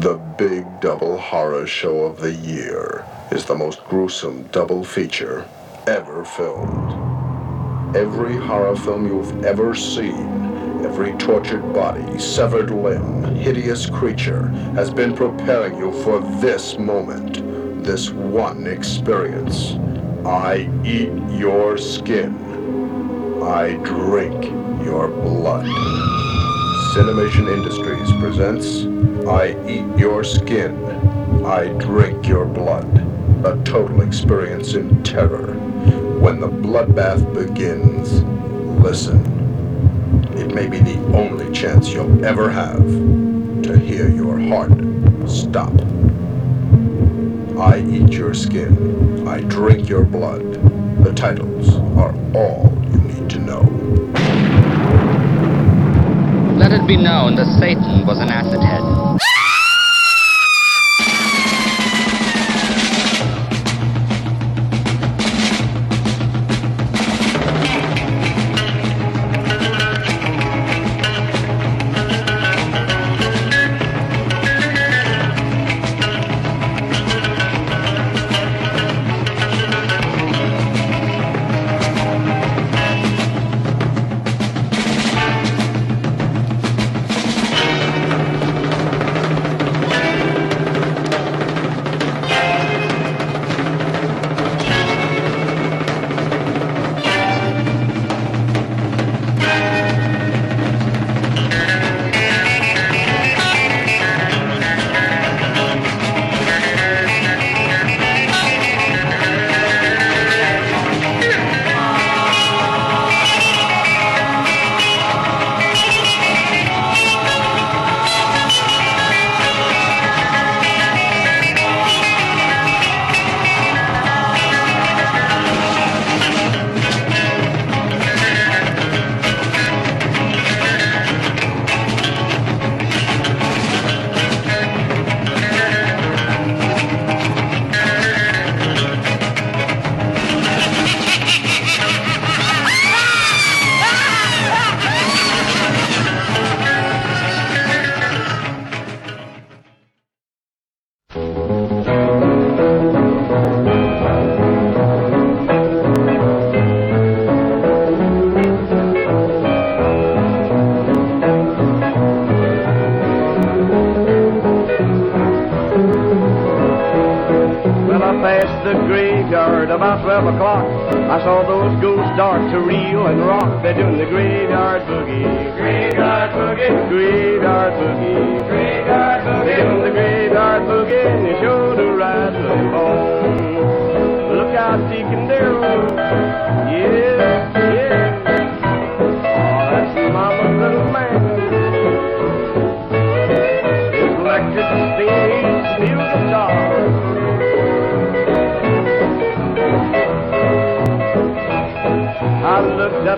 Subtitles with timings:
[0.00, 5.46] The big double horror show of the year is the most gruesome double feature
[5.86, 7.94] ever filmed.
[7.94, 15.14] Every horror film you've ever seen, every tortured body, severed limb, hideous creature has been
[15.14, 19.72] preparing you for this moment, this one experience.
[20.24, 23.42] I eat your skin.
[23.42, 24.46] I drink
[24.82, 25.66] your blood.
[26.94, 28.84] Cinemation Industries presents
[29.24, 30.74] I Eat Your Skin,
[31.46, 32.84] I Drink Your Blood.
[33.46, 35.54] A total experience in terror.
[36.18, 38.24] When the bloodbath begins,
[38.82, 39.20] listen.
[40.36, 42.84] It may be the only chance you'll ever have
[43.62, 44.72] to hear your heart
[45.30, 45.72] stop.
[47.56, 50.42] I eat your skin, I drink your blood.
[51.04, 52.79] The titles are all
[56.80, 58.99] Let it be known that Satan was an acid head.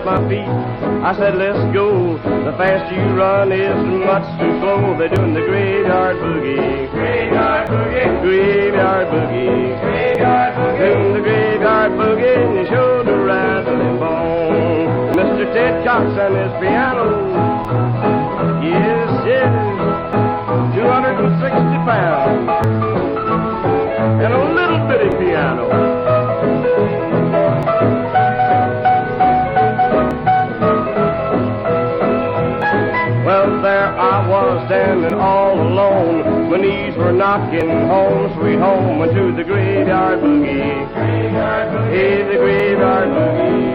[0.03, 0.47] At my feet.
[1.03, 2.17] I said, let's go.
[2.17, 3.75] The faster you run is
[4.05, 4.97] much too slow.
[4.97, 6.91] They're doing the graveyard boogie.
[6.91, 8.21] Graveyard boogie.
[8.21, 9.79] Graveyard boogie.
[9.79, 10.79] Graveyard boogie.
[10.79, 15.15] Doing the graveyard boogie and you show the rattling bone.
[15.15, 15.53] Mr.
[15.53, 17.07] Ted Cox and his piano.
[18.63, 19.53] Yes, yes.
[20.75, 21.51] 260
[21.87, 22.49] pounds.
[24.23, 25.92] And a little bitty piano.
[34.93, 36.51] Standing all alone.
[36.51, 40.93] My knees were knocking home, sweet home, into the graveyard boogie.
[40.93, 41.93] Graveyard boogie.
[41.93, 43.73] Hey, the graveyard boogie.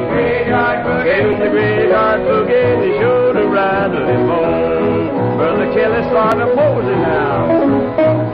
[1.18, 5.36] In the graveyard boogie, they showed a rattling bone.
[5.36, 8.27] Brother Kelly started posing now.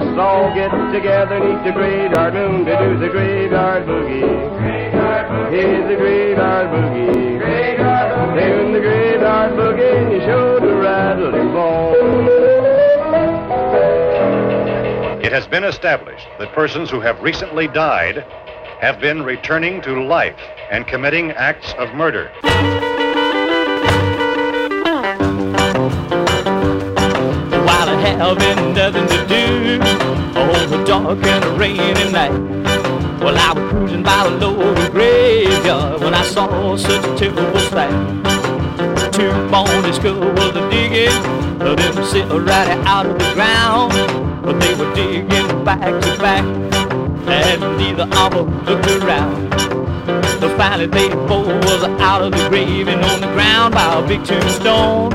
[0.00, 4.22] Let's all get together and eat the graveyard moon to do the graveyard boogie.
[4.22, 5.52] Boogie.
[5.52, 7.38] Here's the graveyard boogie.
[7.38, 8.40] Graveyard boogie.
[8.40, 11.94] Doing the graveyard boogie and you showed the rattle ball.
[15.22, 18.24] It has been established that persons who have recently died
[18.80, 22.32] have been returning to life and committing acts of murder.
[28.00, 29.80] Having nothing to do,
[30.38, 32.32] all the dark and the rainy night.
[33.20, 37.92] Well, I was cruising by the loaded graveyard when I saw such a terrible sight.
[39.12, 41.22] Two bony skulls were digging,
[41.58, 43.92] them sit right out of the ground.
[44.42, 46.44] But they were digging back to back,
[47.28, 49.50] and neither of them looked around.
[50.40, 54.06] The finally they four was out of the grave and on the ground by a
[54.06, 55.12] big tombstone.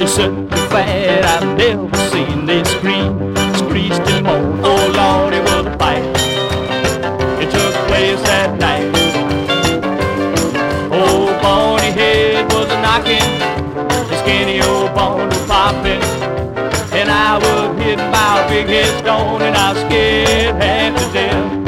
[0.00, 2.46] It's such a fat I've never seen.
[2.46, 4.60] They scream, screeched and moan.
[4.62, 6.04] Oh Lord, it was a fight
[7.42, 8.88] It took place that night.
[10.92, 13.30] Old Boney head was a knocking,
[14.08, 16.02] the skinny old bone was popping,
[16.92, 21.60] and I was hit by a big headstone, and I scared half to death.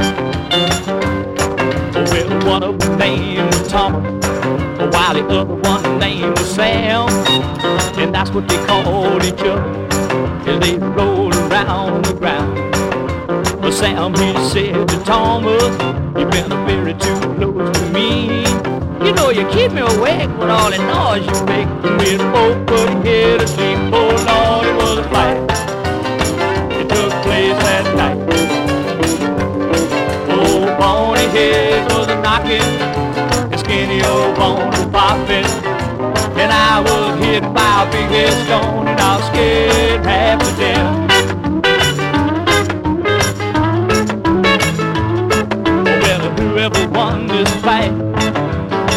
[2.10, 4.26] Well, one of them name was Thomas,
[4.94, 7.08] while the other one name was Sam,
[8.22, 9.64] that's what they called each other
[10.46, 12.54] as they rolled around the ground.
[13.60, 15.64] But Sam, he said to Thomas,
[16.16, 18.44] You've been a very too close to me.
[19.04, 21.66] You know you keep me awake with all the noise you make.
[21.98, 23.78] With here to sleep.
[23.92, 25.38] Oh Lord, it was a fight.
[26.78, 28.18] It took place that night.
[30.30, 32.62] Old bony head was a knocking.
[33.50, 35.71] And skinny old bone was popping.
[36.74, 41.02] I was hit by a big headstone and I was scared half to death.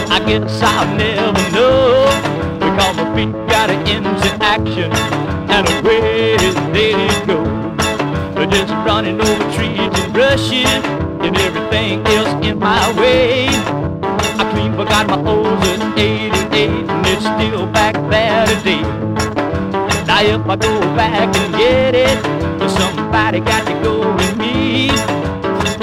[0.09, 2.07] I guess I'll never know
[2.59, 4.89] because my feet got into action
[5.51, 6.37] and away
[6.71, 6.93] they
[7.25, 7.43] go.
[8.35, 10.65] They're just running over trees and bushes
[11.25, 13.47] and everything else in my way.
[13.49, 15.44] I clean forgot my O's at 88 and
[17.15, 18.81] it's still back there today.
[20.05, 22.17] Now if I go back and get it,
[22.69, 24.89] somebody got to go with me.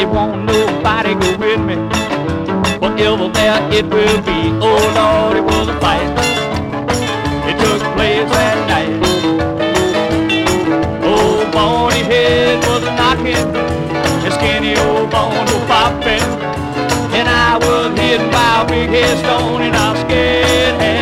[0.00, 2.02] It won't nobody go with me
[3.02, 4.40] forever there it will be.
[4.61, 6.08] Oh Lord, it was a fight.
[7.49, 8.93] It took place that night.
[11.05, 13.49] Old bony head was a knocking,
[14.25, 16.26] and skinny old bone was popping.
[17.17, 21.02] And I was hit by a big headstone, and I was scared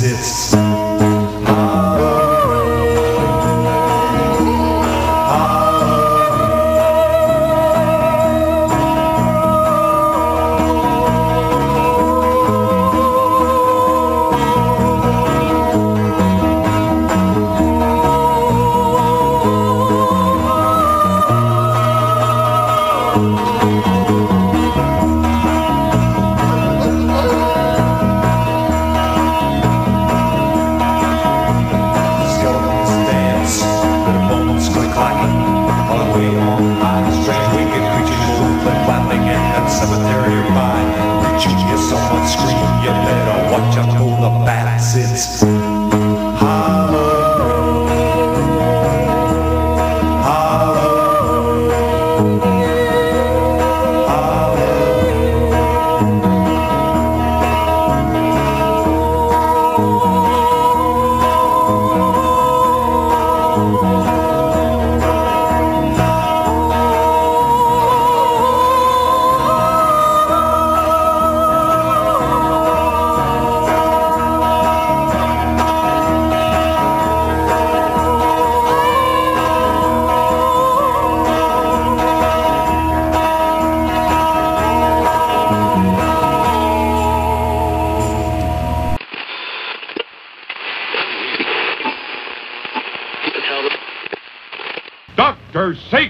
[0.00, 1.07] exists.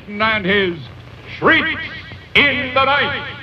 [0.09, 0.79] Satan and his
[1.37, 1.83] shrieks
[2.35, 3.37] in the night.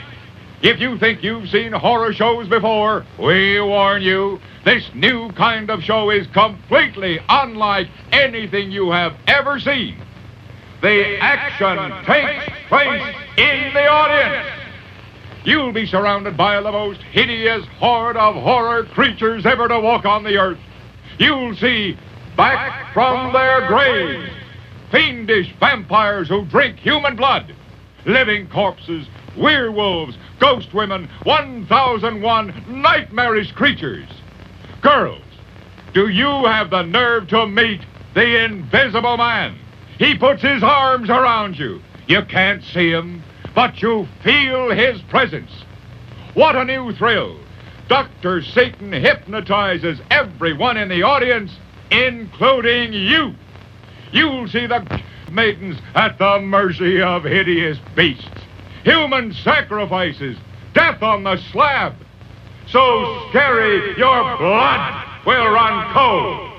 [0.64, 5.84] If you think you've seen horror shows before, we warn you, this new kind of
[5.84, 10.02] show is completely unlike anything you have ever seen.
[10.82, 14.48] The action takes place in the audience.
[15.44, 20.24] You'll be surrounded by the most hideous horde of horror creatures ever to walk on
[20.24, 20.58] the earth.
[21.20, 21.96] You'll see
[22.36, 24.32] back from their graves
[24.96, 27.54] fiendish vampires who drink human blood,
[28.06, 29.06] living corpses,
[29.38, 34.08] werewolves, ghost women, 1001 nightmarish creatures.
[34.82, 35.22] Girls,
[35.94, 37.82] do you have the nerve to meet
[38.14, 39.58] the invisible man?
[40.00, 41.82] He puts his arms around you.
[42.08, 43.22] You can't see him,
[43.54, 45.52] but you feel his presence.
[46.36, 47.38] What a new thrill!
[47.90, 48.42] Dr.
[48.42, 51.52] Satan hypnotizes everyone in the audience,
[51.92, 53.36] including you.
[54.12, 58.28] You'll see the maidens at the mercy of hideous beasts,
[58.84, 60.38] human sacrifices,
[60.74, 61.96] death on the slab.
[62.68, 66.52] So scary your blood will run cold.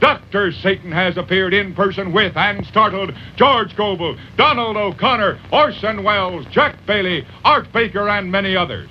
[0.00, 0.52] Dr.
[0.52, 6.84] Satan has appeared in person with and startled George Gobel, Donald O'Connor, Orson Welles, Jack
[6.86, 8.90] Bailey, Art Baker, and many others.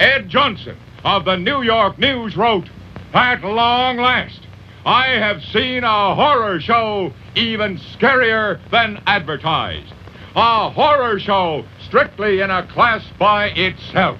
[0.00, 2.68] Ed Johnson of the New York News wrote,
[3.12, 4.43] At long last,
[4.86, 9.92] I have seen a horror show even scarier than advertised.
[10.36, 14.18] A horror show strictly in a class by itself.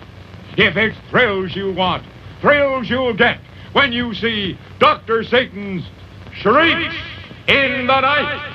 [0.57, 2.05] If it's thrills you want,
[2.41, 3.41] thrills you'll get
[3.73, 5.25] when you see Dr.
[5.25, 5.85] Satan's
[6.33, 6.95] Shrieks
[7.47, 8.51] in the Night.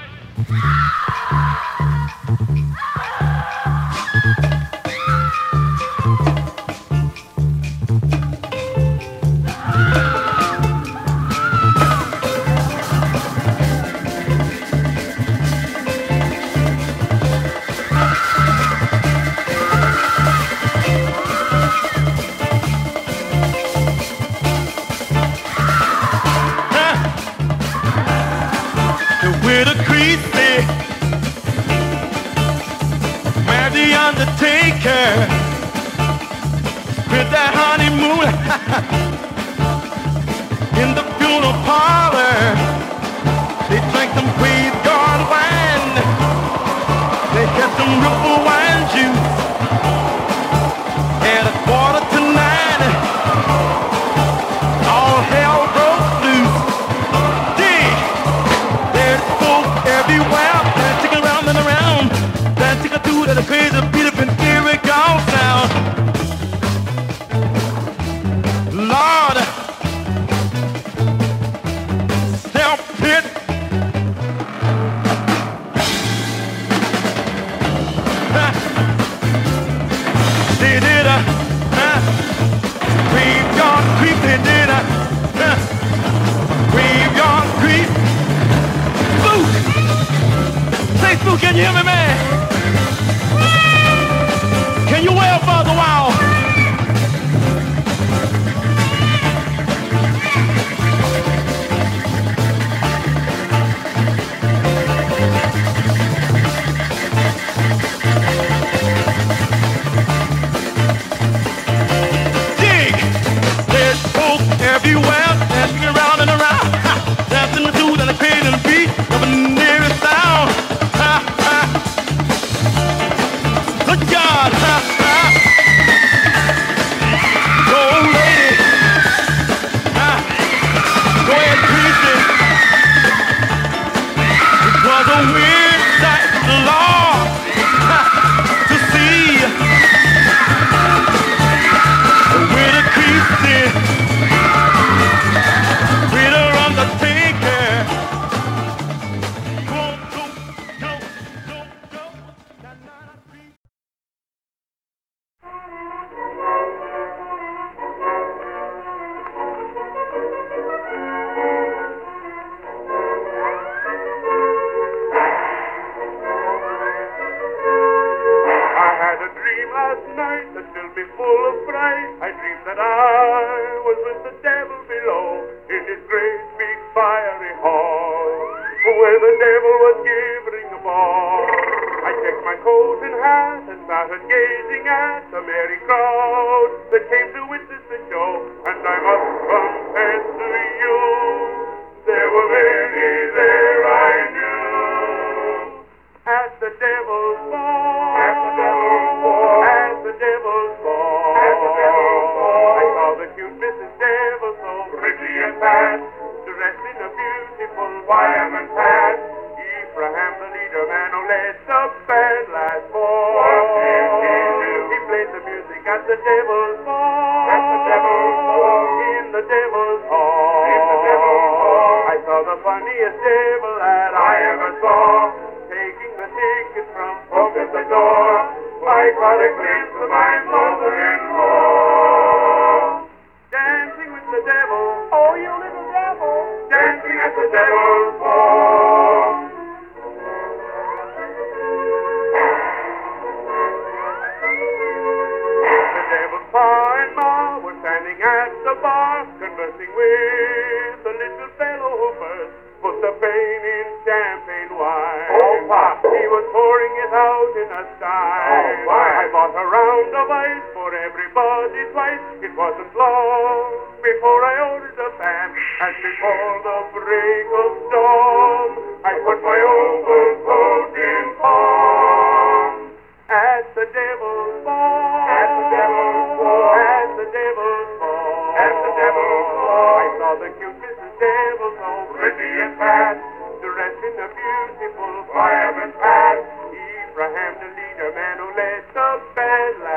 [288.93, 288.99] Who
[289.37, 289.88] led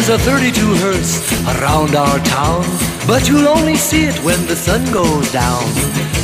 [0.00, 2.64] there's a 32 hertz around our town,
[3.06, 5.62] but you'll only see it when the sun goes down.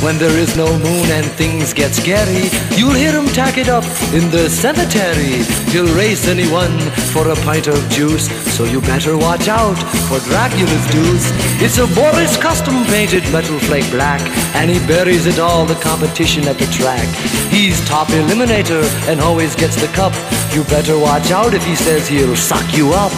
[0.01, 3.83] When there is no moon and things get scary, you'll hear 'em tack it up
[4.13, 5.45] in the cemetery.
[5.71, 6.75] He'll race anyone
[7.13, 8.27] for a pint of juice.
[8.55, 11.27] So you better watch out for Dracula's deuce.
[11.65, 14.21] It's a Barris custom painted metal flake black,
[14.55, 17.07] and he buries it all the competition at the track.
[17.51, 20.13] He's top eliminator and always gets the cup.
[20.53, 23.13] You better watch out if he says he'll suck you up.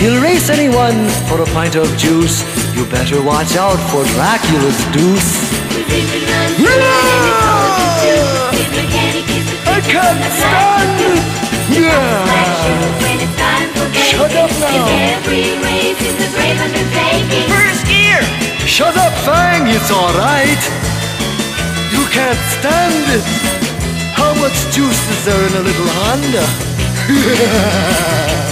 [0.00, 2.42] He'll race anyone for a pint of juice.
[2.74, 5.52] You better watch out for Dracula's deuce.
[9.68, 11.20] I can't stand it!
[11.84, 12.24] Yeah.
[13.92, 14.88] Shut up now!
[17.52, 18.24] First gear!
[18.66, 20.64] Shut up, Fang, it's alright!
[21.92, 23.24] You can't stand it!
[24.16, 26.46] How much juice is there in a little Honda?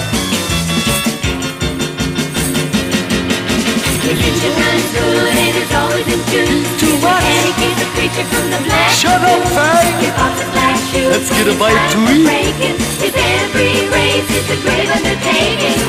[6.78, 7.24] Too much!
[8.94, 9.94] Shut up, Fang!
[11.10, 12.26] Let's get a bite to eat!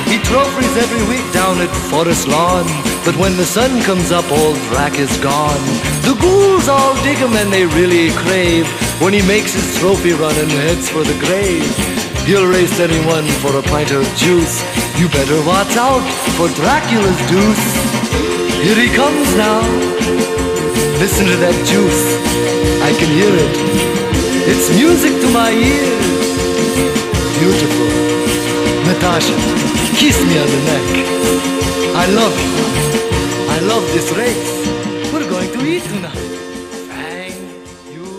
[0.10, 2.65] He trophies every week down at Forest Lawn.
[3.06, 5.63] But when the sun comes up, old Drac is gone.
[6.04, 8.67] The ghouls all dig him and they really crave
[9.02, 11.65] when he makes his trophy run and heads for the grave.
[12.26, 14.62] He'll race anyone for a pint of juice.
[15.00, 16.04] You better watch out
[16.38, 17.79] for Dracula's deuce.
[18.62, 19.62] Here he comes now.
[21.00, 22.04] Listen to that juice.
[22.84, 23.54] I can hear it.
[24.52, 26.06] It's music to my ears.
[27.39, 27.88] Beautiful.
[28.84, 29.36] Natasha,
[29.95, 30.88] kiss me on the neck.
[31.95, 32.54] I love you.
[33.56, 34.52] I love this race.
[35.13, 36.28] We're going to eat tonight.
[36.91, 37.39] Fang,
[37.93, 38.10] you,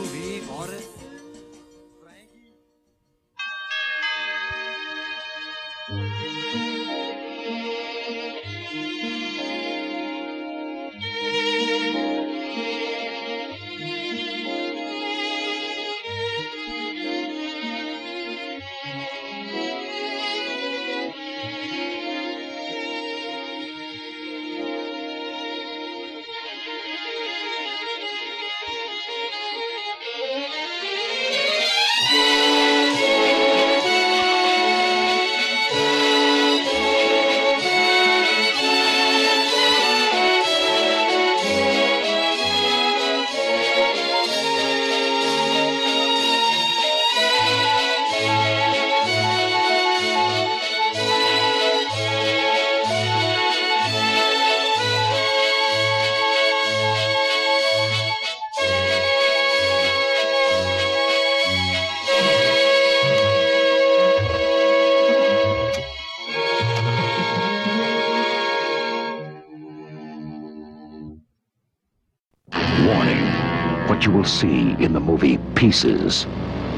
[74.31, 76.25] see in the movie Pieces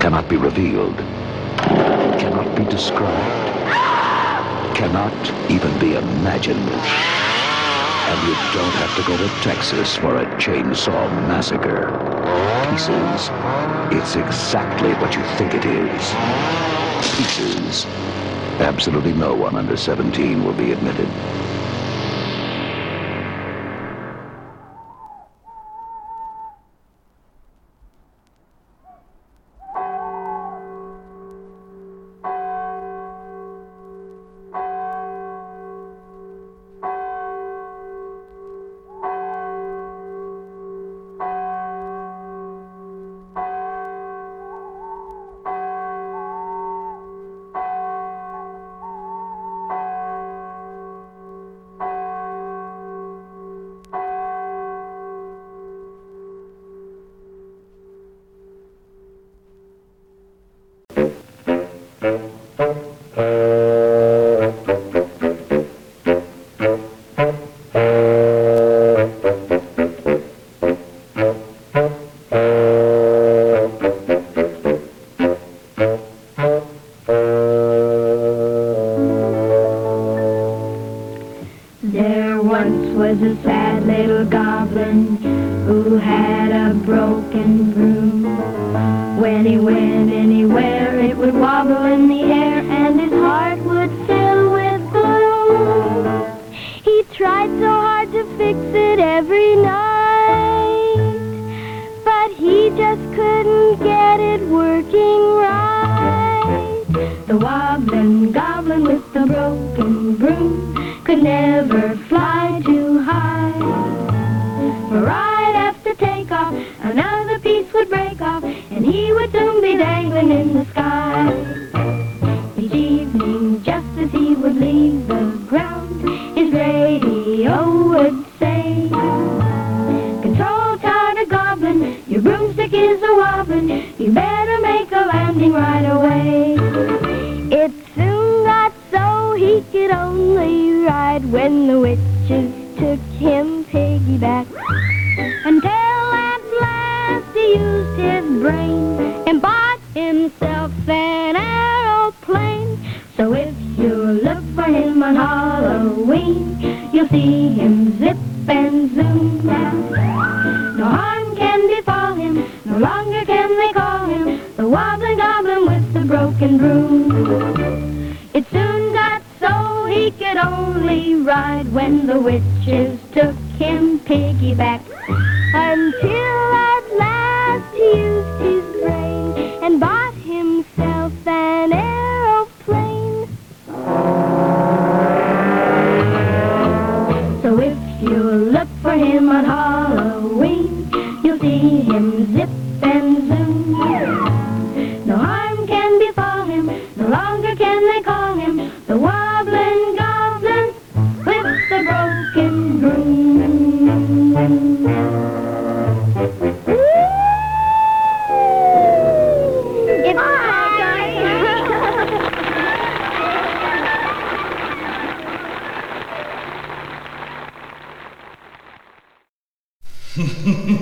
[0.01, 0.97] cannot be revealed,
[2.19, 3.47] cannot be described,
[4.75, 5.13] cannot
[5.51, 6.69] even be imagined.
[8.09, 11.93] And you don't have to go to Texas for a chainsaw massacre.
[12.71, 13.31] Pieces.
[13.93, 16.03] It's exactly what you think it is.
[17.17, 17.85] Pieces.
[18.61, 21.42] Absolutely no one under 17 will be admitted.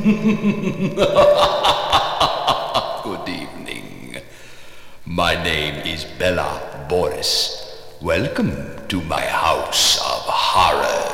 [0.02, 0.08] Good
[3.28, 4.16] evening.
[5.04, 7.76] My name is Bella Boris.
[8.00, 11.09] Welcome to my house of horrors.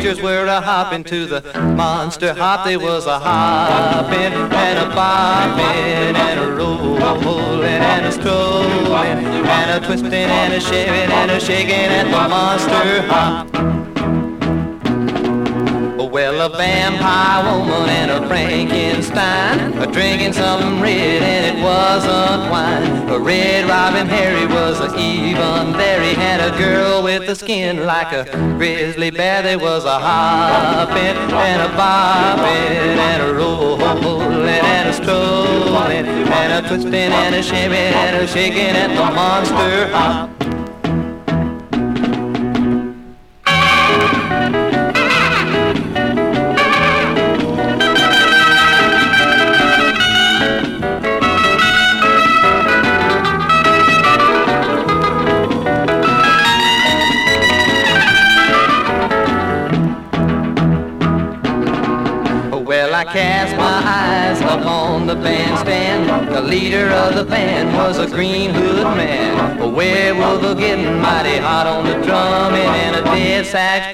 [0.00, 1.40] Creatures were a hopping to the
[1.76, 2.64] monster hop.
[2.64, 9.84] There was a hopping and a bopping and a rolling and a strolling and a
[9.84, 13.87] twisting and a shaving and a shaking at the monster hop.
[16.38, 23.08] Well, a vampire woman and a Frankenstein are drinking something red and it wasn't wine.
[23.08, 26.00] A red Robin Harry was a even there.
[26.00, 28.22] He had a girl with a skin like a
[28.56, 29.42] grizzly bear.
[29.42, 36.68] There was a hopping and a bopping and a rolling and a strolling and a
[36.68, 40.37] twisting and a shaming and a shaking at the monster hop.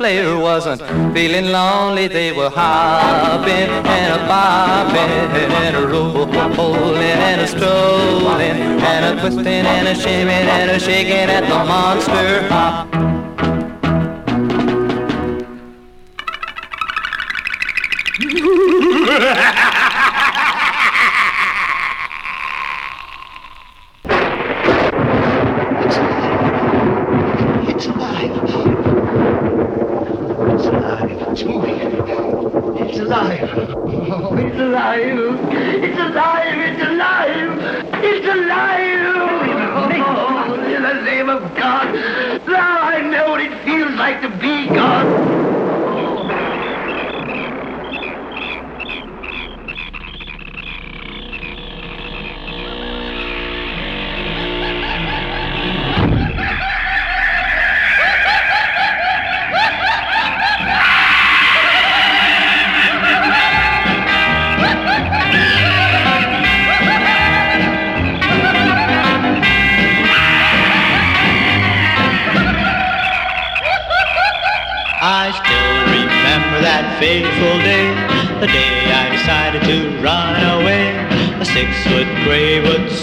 [0.04, 0.82] Player wasn't
[1.14, 2.08] feeling lonely.
[2.08, 8.58] They were hopping and a bopping and a rolling and a strolling
[8.92, 13.13] and a twisting and a shimming and a shaking at the monster hop.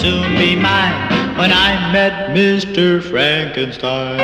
[0.02, 3.04] Soon be mine when I met Mr.
[3.04, 4.20] Frankenstein.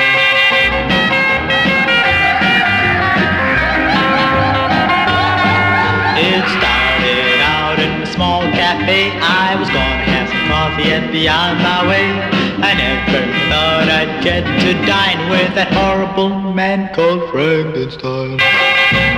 [6.18, 9.12] It started out in a small cafe.
[9.22, 12.10] I was gonna have some coffee and be on my way.
[12.58, 19.17] I never thought I'd get to dine with that horrible man called Frankenstein.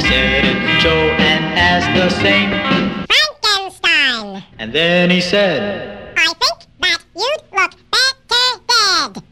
[0.00, 2.48] I said it's Joe and asked the same.
[3.04, 4.42] Frankenstein.
[4.58, 9.22] And then he said, I think that you'd look better dead.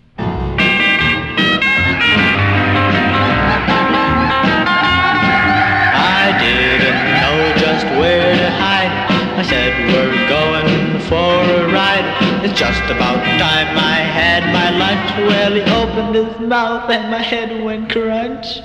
[5.96, 8.92] I didn't know just where to hide.
[9.38, 12.44] I said, we're going for a ride.
[12.44, 15.16] It's just about time I had my lunch.
[15.30, 18.60] Well, he opened his mouth and my head went crunch.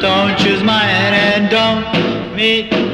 [0.00, 2.89] Don't choose mine and don't meet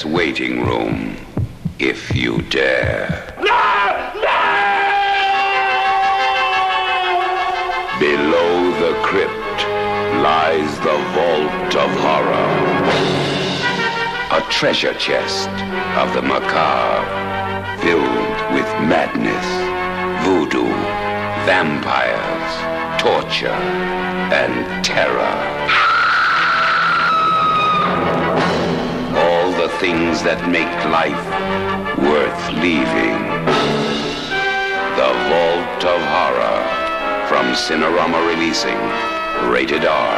[0.00, 1.16] death's waiting room,
[1.78, 3.34] if you dare.
[3.38, 4.12] No!
[4.14, 4.40] No!
[8.00, 9.58] Below the crypt
[10.22, 12.50] lies the vault of horror.
[14.32, 15.50] A treasure chest
[15.98, 19.48] of the macabre, filled with madness,
[20.24, 20.72] voodoo,
[21.44, 22.52] vampires,
[23.00, 23.60] torture,
[24.32, 25.79] and terror.
[29.80, 31.24] things that make life
[32.04, 33.16] worth leaving.
[35.00, 36.60] The Vault of Horror
[37.24, 38.76] from Cinerama Releasing.
[39.48, 40.16] Rated R.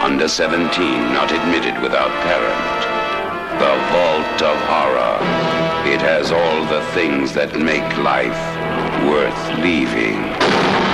[0.00, 2.80] Under 17, not admitted without parent.
[3.60, 5.20] The Vault of Horror.
[5.84, 8.40] It has all the things that make life
[9.04, 10.93] worth leaving.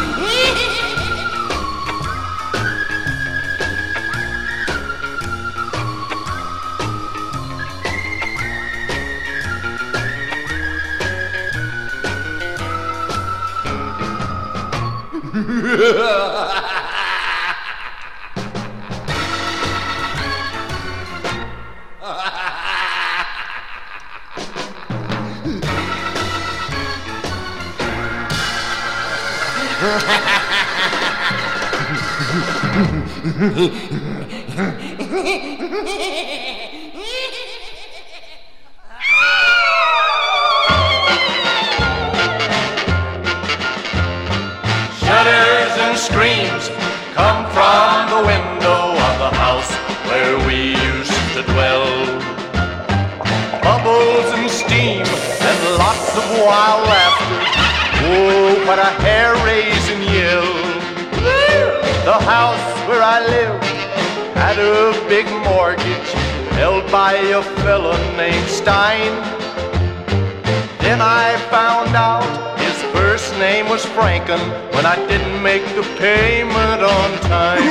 [70.91, 76.81] Then I found out his first name was Franken when I didn't make the payment
[76.83, 77.63] on time.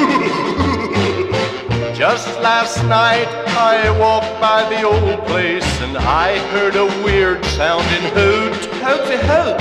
[1.95, 8.07] Just last night I walked by the old place and I heard a weird sounding
[8.17, 8.57] hoot.
[8.81, 9.59] Hooty hoot!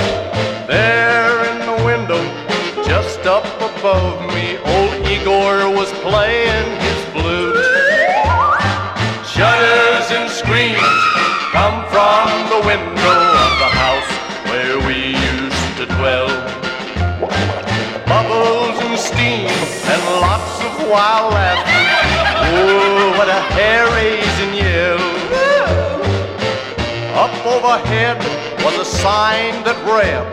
[0.65, 2.23] There in the window,
[2.85, 7.59] just up above me, old Igor was playing his flute.
[9.33, 10.99] Shudders and screams
[11.51, 13.18] come from the window
[18.07, 21.83] Bubbles and steam and lots of wild laughter.
[22.47, 24.99] Oh, what a hair-raising yell.
[27.19, 28.17] Up overhead
[28.63, 30.25] was a sign that read,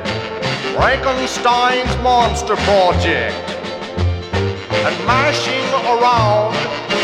[0.77, 3.35] Frankenstein's Monster Project.
[4.87, 6.55] And mashing around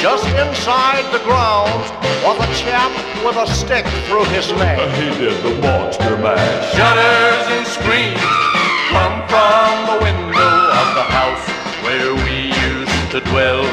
[0.00, 1.90] just inside the grounds
[2.22, 2.92] was a chap
[3.24, 4.78] with a stick through his neck.
[4.94, 6.74] He did the monster mash.
[6.74, 8.51] Shudders and screams
[8.92, 11.44] come from the window of the house
[11.84, 13.64] where we used to dwell.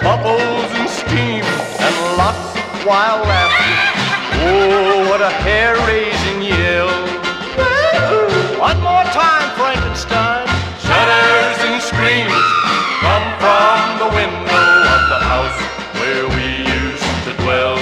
[0.00, 1.44] Bubbles and steam
[1.86, 3.76] and lots of wild laughter.
[4.40, 6.90] Oh, what a hair-raising yell.
[8.58, 10.48] One more time, Frankenstein.
[10.80, 12.44] Shudders and screams
[13.04, 15.58] come from the window of the house
[16.00, 16.46] where we
[16.80, 17.76] used to dwell.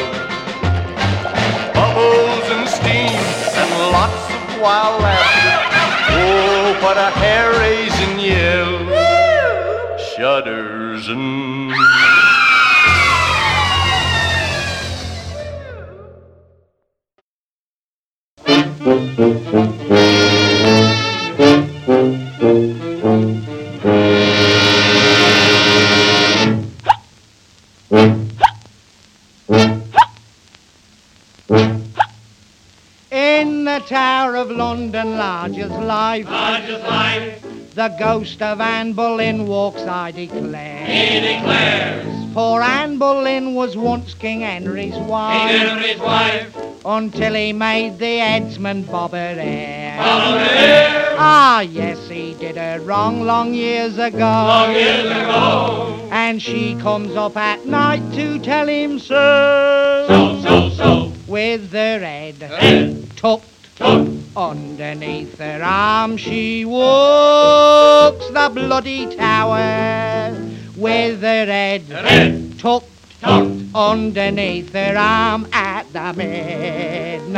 [1.78, 3.14] Bubbles and steam
[3.60, 5.29] and lots of wild laughter.
[6.90, 8.80] What a hair-raising yell.
[9.96, 12.19] Shudders and...
[34.70, 36.26] London, large as life.
[36.26, 37.74] Large as life.
[37.74, 40.86] The ghost of Anne Boleyn walks, I declare.
[40.86, 42.32] He declares.
[42.32, 45.50] For Anne Boleyn was once King Henry's wife.
[45.50, 46.56] King Henry's wife.
[46.84, 49.98] Until he made the headsman Bob Adair.
[49.98, 51.16] Bob Adair.
[51.18, 54.18] Ah, yes, he did her wrong long years ago.
[54.20, 56.08] Long years ago.
[56.12, 60.04] And she comes up at night to tell him so.
[60.06, 61.12] So, so, so.
[61.26, 63.16] With her head, Head.
[63.16, 64.19] tucked, Tucked.
[64.40, 70.34] Underneath her arm, she walks the bloody tower.
[70.76, 72.58] With her head, Head.
[72.58, 72.88] tucked,
[73.20, 73.62] Tucked.
[73.74, 77.30] underneath her arm at the midnight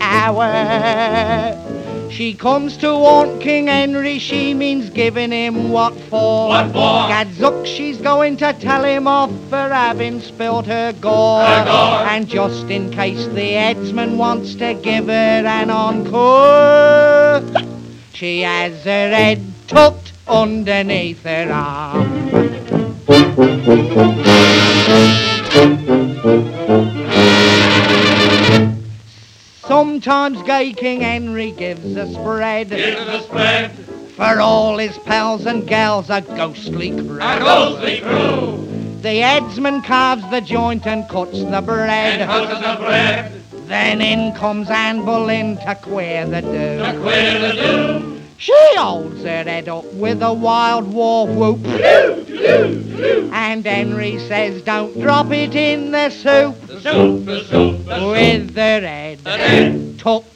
[0.00, 1.67] hour.
[2.10, 6.48] She comes to want King Henry, she means giving him what for?
[6.48, 7.08] What for?
[7.08, 11.44] Gadzook, she's going to tell him off for having spilt her gore.
[11.44, 12.06] Her gore.
[12.08, 15.12] And just in case the headsman wants to give her
[15.46, 17.42] an encore,
[18.14, 22.18] she has her head tucked underneath her arm.
[29.68, 33.70] Sometimes gay King Henry gives a spread Gives a spread.
[34.16, 37.20] for all his pals and gals, a ghostly crew.
[37.20, 38.66] A ghostly crew.
[39.02, 42.22] The headsman carves the joint and cuts the bread.
[42.22, 43.30] And cuts the bread.
[43.66, 46.78] Then in comes Anne Boleyn to queer the do.
[46.78, 48.17] To queer the do.
[48.40, 51.58] She holds her head up with a wild war whoop.
[53.32, 56.54] And Henry says, don't drop it in the soup.
[56.68, 58.10] The soup, the soup, the soup.
[58.12, 59.98] With her head The head.
[59.98, 60.26] tucked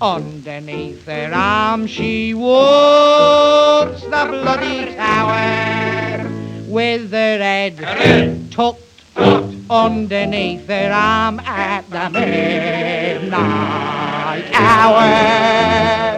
[0.00, 6.26] underneath her arm, she walks the bloody tower.
[6.68, 8.80] With her head Tucked.
[9.68, 13.30] underneath her arm at the midnight
[14.54, 16.09] hour.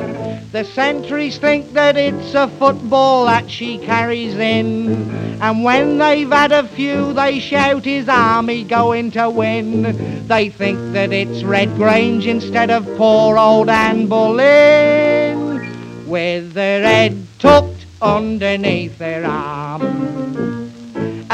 [0.52, 5.10] The sentries think that it's a football that she carries in.
[5.40, 10.26] And when they've had a few, they shout his army going to win.
[10.28, 16.06] They think that it's Red Grange instead of poor old Anne Boleyn.
[16.06, 20.51] With her head tucked underneath her arm.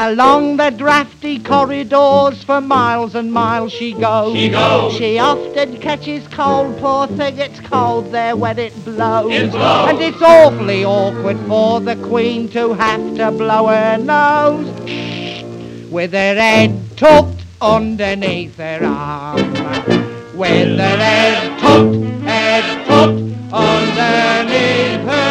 [0.01, 4.33] Along the drafty corridors for miles and miles she goes.
[4.33, 4.93] She goes.
[4.93, 9.29] She often catches cold, poor thing, it's cold there when it blows.
[9.29, 9.89] It blows.
[9.89, 14.69] And it's awfully awkward for the Queen to have to blow her nose.
[15.91, 19.51] With her head tucked underneath her arm.
[20.33, 23.19] With her head tucked, head tucked
[23.51, 25.28] underneath her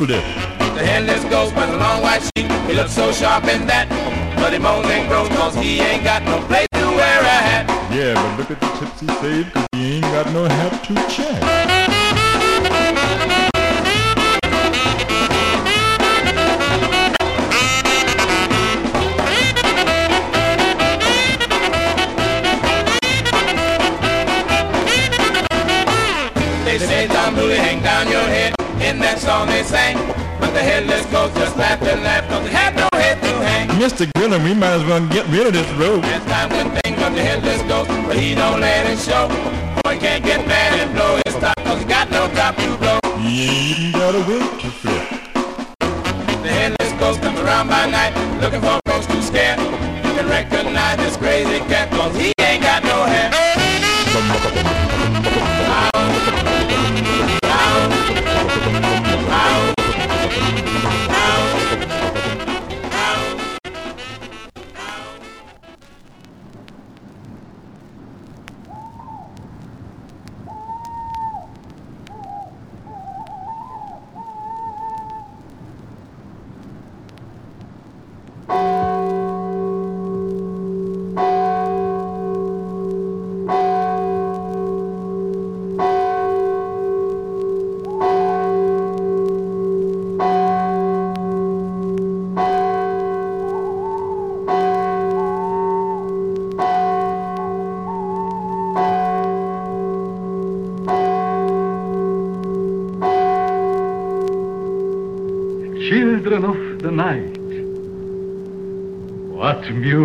[0.00, 0.49] Fleur.
[30.60, 32.76] the headless just laughed and laughed no head
[33.22, 33.68] to hang.
[33.80, 34.04] Mr.
[34.12, 36.02] Gillum, we might as well get rid of this rope.
[36.28, 39.26] Time the headless goat, but he don't let it show.
[39.82, 43.00] Boy can't get mad and blow his top, cause he got no drop to blow.
[43.24, 45.08] You got a whip to flip.
[46.44, 49.06] The headless comes around by night, looking for folks.
[49.08, 51.89] You can recognize this crazy cat.
[109.72, 109.99] music.